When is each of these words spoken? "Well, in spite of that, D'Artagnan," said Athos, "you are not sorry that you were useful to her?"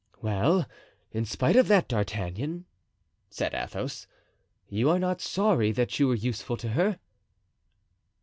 "Well, 0.19 0.65
in 1.11 1.25
spite 1.25 1.55
of 1.55 1.67
that, 1.67 1.87
D'Artagnan," 1.87 2.65
said 3.29 3.53
Athos, 3.53 4.07
"you 4.67 4.89
are 4.89 4.97
not 4.97 5.21
sorry 5.21 5.71
that 5.73 5.99
you 5.99 6.07
were 6.07 6.15
useful 6.15 6.57
to 6.57 6.69
her?" 6.69 6.97